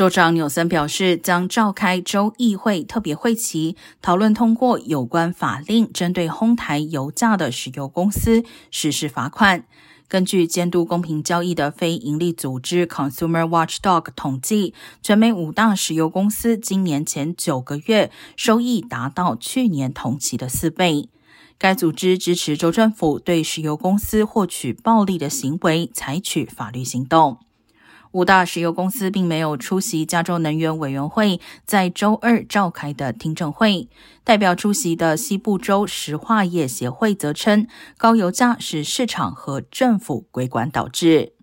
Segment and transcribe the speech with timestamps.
[0.00, 9.66] 州长纽森表示，将召开州议会特别会期，讨论通过有关法令，针对哄抬油价的石油公司实施罚款。
[10.08, 14.72] 根据监督公平交易的非营利组织 Consumer Watchdog 统计，
[15.02, 21.10] 全美五大石油公司今年前九个月收益达到去年同期的四倍。
[21.58, 27.40] 该组织支持州政府对石油公司获取暴利的行为采取法律行动。
[28.12, 33.88] 五大石油公司并没有出席加州能源委员会在周二召开的听证会。
[34.24, 41.34] 代表出席的西部州石化业协会则称，高油价是市场和政府规管导致。